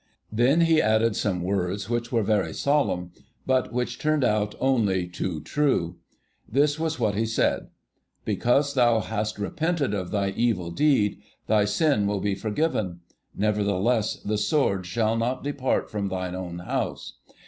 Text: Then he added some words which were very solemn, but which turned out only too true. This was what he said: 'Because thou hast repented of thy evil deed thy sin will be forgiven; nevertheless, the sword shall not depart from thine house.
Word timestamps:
Then 0.31 0.61
he 0.61 0.81
added 0.81 1.15
some 1.15 1.43
words 1.43 1.87
which 1.87 2.11
were 2.11 2.23
very 2.23 2.53
solemn, 2.55 3.11
but 3.45 3.71
which 3.71 3.99
turned 3.99 4.23
out 4.23 4.55
only 4.59 5.07
too 5.07 5.41
true. 5.41 5.97
This 6.49 6.79
was 6.79 6.99
what 6.99 7.13
he 7.13 7.27
said: 7.27 7.67
'Because 8.25 8.73
thou 8.73 8.99
hast 9.01 9.37
repented 9.37 9.93
of 9.93 10.09
thy 10.09 10.31
evil 10.31 10.71
deed 10.71 11.21
thy 11.45 11.65
sin 11.65 12.07
will 12.07 12.19
be 12.19 12.33
forgiven; 12.33 13.01
nevertheless, 13.35 14.15
the 14.15 14.39
sword 14.39 14.87
shall 14.87 15.15
not 15.15 15.43
depart 15.43 15.87
from 15.91 16.07
thine 16.09 16.57
house. 16.57 17.19